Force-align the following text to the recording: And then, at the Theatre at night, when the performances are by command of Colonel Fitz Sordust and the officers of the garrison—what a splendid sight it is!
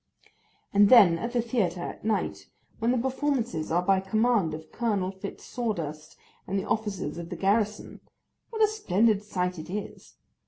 And 0.73 0.89
then, 0.89 1.19
at 1.19 1.31
the 1.33 1.43
Theatre 1.43 1.83
at 1.83 2.03
night, 2.03 2.47
when 2.79 2.89
the 2.91 2.97
performances 2.97 3.71
are 3.71 3.83
by 3.83 3.99
command 3.99 4.55
of 4.55 4.71
Colonel 4.71 5.11
Fitz 5.11 5.43
Sordust 5.43 6.15
and 6.47 6.57
the 6.57 6.67
officers 6.67 7.19
of 7.19 7.29
the 7.29 7.35
garrison—what 7.35 8.63
a 8.63 8.67
splendid 8.67 9.21
sight 9.21 9.59
it 9.59 9.69
is! 9.69 10.15